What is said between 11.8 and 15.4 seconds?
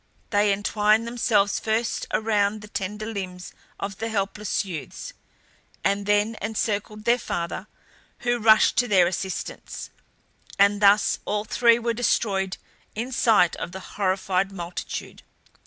destroyed in sight of the horrified multitude.